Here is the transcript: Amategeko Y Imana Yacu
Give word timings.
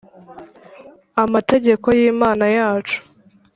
Amategeko 1.23 1.87
Y 1.99 2.01
Imana 2.11 2.45
Yacu 2.57 2.97